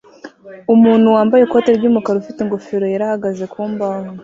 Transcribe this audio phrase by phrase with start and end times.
[0.73, 4.09] Umuntu wambaye ikoti ry'umukara ufite ingofero yera ahagaze ku mbaho